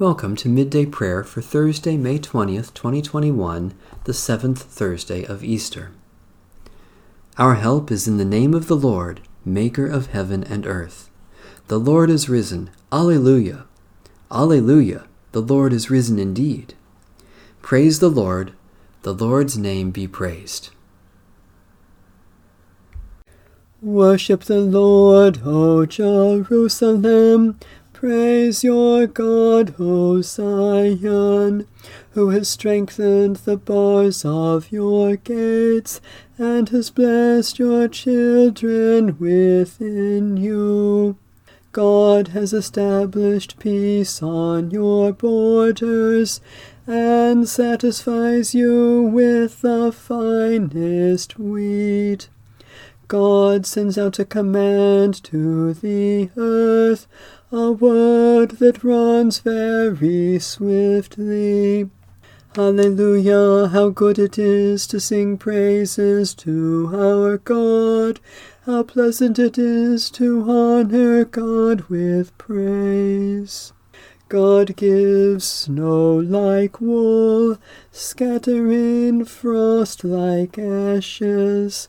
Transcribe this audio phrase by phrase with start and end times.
[0.00, 3.74] Welcome to Midday Prayer for Thursday, May 20th, 2021,
[4.04, 5.90] the seventh Thursday of Easter.
[7.36, 11.10] Our help is in the name of the Lord, Maker of heaven and earth.
[11.66, 12.70] The Lord is risen.
[12.92, 13.66] Alleluia!
[14.30, 15.08] Alleluia!
[15.32, 16.74] The Lord is risen indeed.
[17.60, 18.52] Praise the Lord.
[19.02, 20.70] The Lord's name be praised.
[23.82, 27.58] Worship the Lord, O Jerusalem.
[27.98, 31.66] Praise your God, O Zion,
[32.10, 36.00] who has strengthened the bars of your gates,
[36.38, 41.16] and has blessed your children within you.
[41.72, 46.40] God has established peace on your borders,
[46.86, 52.28] and satisfies you with the finest wheat.
[53.08, 57.08] God sends out a command to the earth
[57.50, 61.88] a word that runs very swiftly.
[62.54, 68.20] Hallelujah, how good it is to sing praises to our God.
[68.66, 73.72] How pleasant it is to honor God with praise.
[74.28, 77.56] God gives snow like wool,
[77.90, 81.88] scattering frost like ashes.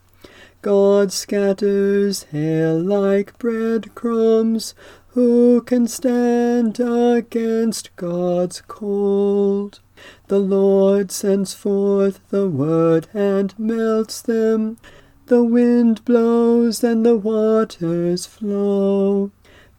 [0.62, 4.76] God scatters hail like breadcrumbs.
[5.14, 9.80] Who can stand against God's cold?
[10.28, 14.78] The Lord sends forth the word and melts them.
[15.26, 19.32] The wind blows and the waters flow.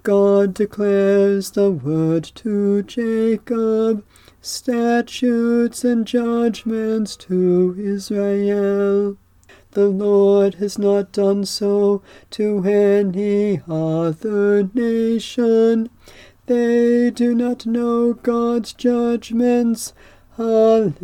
[0.03, 4.05] God declares the word to Jacob,
[4.41, 9.17] statutes and judgments to Israel.
[9.73, 15.91] The Lord has not done so to any other nation.
[16.47, 19.93] They do not know God's judgments.
[20.37, 20.97] Hallelujah.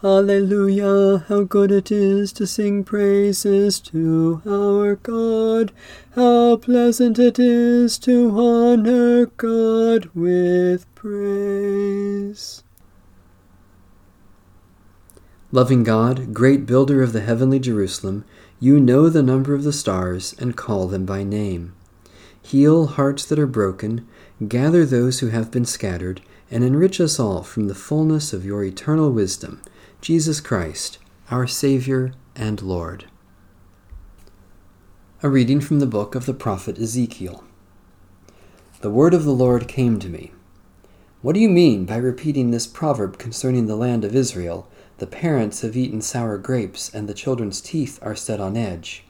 [0.00, 5.72] Hallelujah, how good it is to sing praises to our God.
[6.12, 12.62] How pleasant it is to honor God with praise.
[15.50, 18.26] Loving God, great builder of the heavenly Jerusalem,
[18.60, 21.74] you know the number of the stars and call them by name.
[22.42, 24.06] Heal hearts that are broken,
[24.46, 26.20] gather those who have been scattered,
[26.50, 29.62] and enrich us all from the fullness of your eternal wisdom,
[30.02, 30.98] Jesus Christ,
[31.30, 33.06] our Saviour and Lord.
[35.22, 37.42] A reading from the book of the prophet Ezekiel.
[38.82, 40.32] The word of the Lord came to me.
[41.22, 44.70] What do you mean by repeating this proverb concerning the land of Israel?
[44.98, 49.04] The parents have eaten sour grapes, and the children's teeth are set on edge.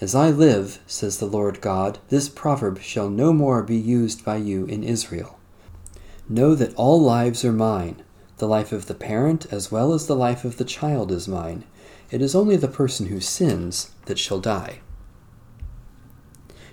[0.00, 4.36] As I live, says the Lord God, this proverb shall no more be used by
[4.36, 5.38] you in Israel.
[6.28, 8.02] Know that all lives are mine.
[8.38, 11.64] The life of the parent as well as the life of the child is mine.
[12.10, 14.80] It is only the person who sins that shall die.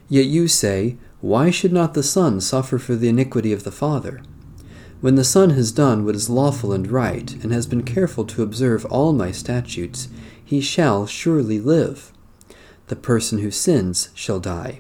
[0.10, 4.22] Yet you say, Why should not the son suffer for the iniquity of the father?
[5.04, 8.42] When the Son has done what is lawful and right, and has been careful to
[8.42, 10.08] observe all my statutes,
[10.46, 12.14] he shall surely live.
[12.88, 14.80] The person who sins shall die.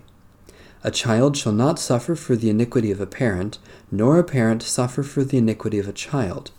[0.81, 3.59] A child shall not suffer for the iniquity of a parent,
[3.91, 6.51] nor a parent suffer for the iniquity of a child.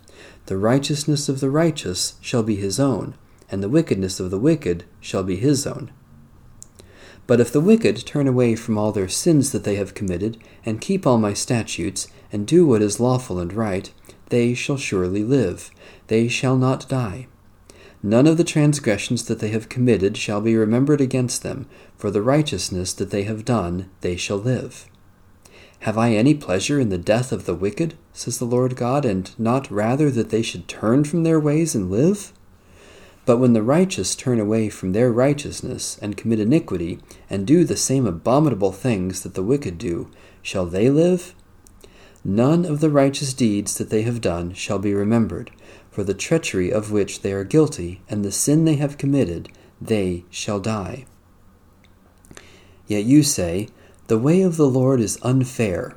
[0.45, 3.15] The righteousness of the righteous shall be his own,
[3.51, 5.91] and the wickedness of the wicked shall be his own.
[7.27, 10.81] But if the wicked turn away from all their sins that they have committed, and
[10.81, 13.91] keep all my statutes, and do what is lawful and right,
[14.29, 15.71] they shall surely live,
[16.09, 17.27] they shall not die.
[18.03, 22.21] None of the transgressions that they have committed shall be remembered against them, for the
[22.21, 24.87] righteousness that they have done they shall live.
[25.81, 29.31] Have I any pleasure in the death of the wicked, says the Lord God, and
[29.39, 32.33] not rather that they should turn from their ways and live?
[33.27, 36.99] But when the righteous turn away from their righteousness and commit iniquity,
[37.31, 40.11] and do the same abominable things that the wicked do,
[40.43, 41.35] shall they live?
[42.23, 45.51] None of the righteous deeds that they have done shall be remembered,
[45.91, 49.49] for the treachery of which they are guilty, and the sin they have committed,
[49.81, 51.07] they shall die.
[52.87, 53.69] Yet you say,
[54.09, 55.95] The way of the Lord is unfair.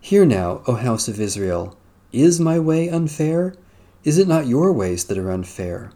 [0.00, 1.76] Hear now, O house of Israel,
[2.12, 3.54] is my way unfair?
[4.04, 5.90] Is it not your ways that are unfair?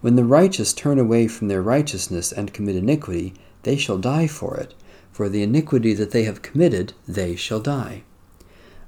[0.00, 3.34] When the righteous turn away from their righteousness and commit iniquity,
[3.64, 4.74] they shall die for it.
[5.10, 8.04] For the iniquity that they have committed, they shall die.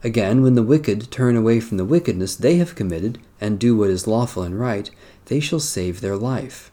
[0.04, 3.90] Again, when the wicked turn away from the wickedness they have committed, and do what
[3.90, 4.90] is lawful and right,
[5.26, 6.70] they shall save their life.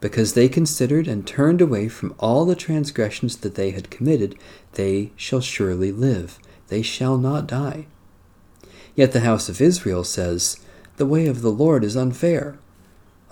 [0.00, 4.36] Because they considered and turned away from all the transgressions that they had committed,
[4.72, 6.38] they shall surely live,
[6.68, 7.86] they shall not die.
[8.94, 10.60] Yet the house of Israel says,
[10.98, 12.58] The way of the Lord is unfair.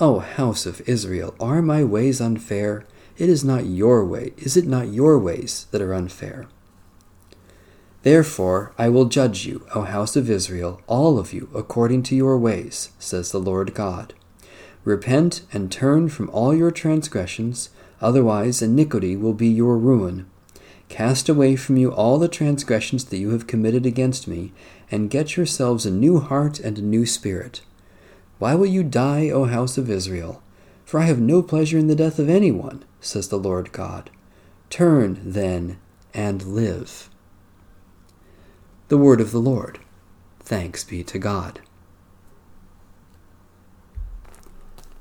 [0.01, 2.85] O house of Israel, are my ways unfair?
[3.17, 6.49] It is not your way, is it not your ways that are unfair?
[8.03, 12.37] Therefore I will judge you, O house of Israel, all of you, according to your
[12.37, 14.15] ways, says the Lord God.
[14.83, 17.71] Repent and turn from all your transgressions,
[18.01, 20.27] otherwise iniquity will be your ruin.
[20.89, 24.53] Cast away from you all the transgressions that you have committed against me,
[24.91, 27.61] and get yourselves a new heart and a new spirit.
[28.39, 30.43] Why will you die, O house of Israel?
[30.85, 34.11] For I have no pleasure in the death of anyone, says the Lord God.
[34.71, 35.79] Turn, then,
[36.13, 37.09] and live.
[38.89, 39.79] The word of the Lord.
[40.41, 41.61] Thanks be to God.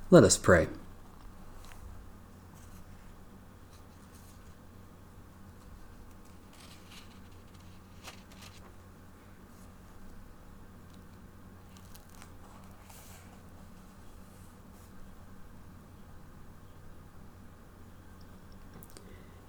[0.09, 0.67] Let us pray.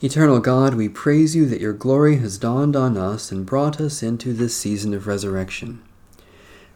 [0.05, 4.03] Eternal God, we praise you that your glory has dawned on us and brought us
[4.03, 5.83] into this season of resurrection.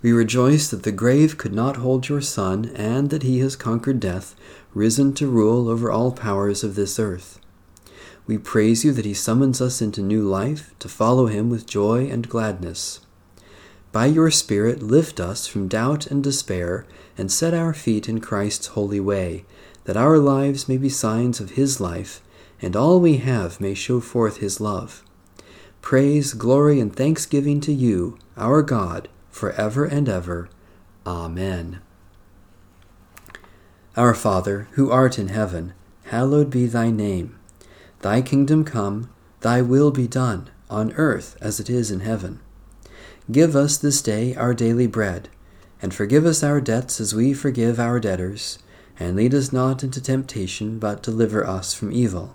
[0.01, 4.01] We rejoice that the grave could not hold your Son, and that he has conquered
[4.01, 4.35] death,
[4.73, 7.39] risen to rule over all powers of this earth.
[8.27, 12.09] We praise you that he summons us into new life, to follow him with joy
[12.09, 13.01] and gladness.
[13.93, 16.87] By your Spirit, lift us from doubt and despair,
[17.19, 19.45] and set our feet in Christ's holy way,
[19.85, 22.23] that our lives may be signs of his life
[22.61, 25.03] and all we have may show forth his love.
[25.81, 30.49] Praise, glory, and thanksgiving to you, our God, for ever and ever.
[31.07, 31.81] Amen.
[33.97, 35.73] Our Father, who art in heaven,
[36.05, 37.39] hallowed be thy name.
[38.01, 42.41] Thy kingdom come, thy will be done, on earth as it is in heaven.
[43.31, 45.29] Give us this day our daily bread,
[45.83, 48.59] and forgive us our debts as we forgive our debtors,
[48.99, 52.35] and lead us not into temptation, but deliver us from evil.